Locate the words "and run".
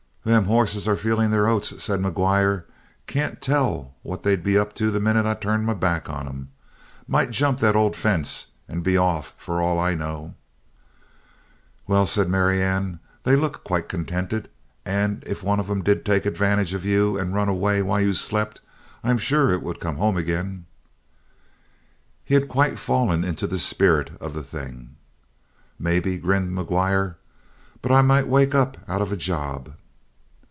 17.17-17.49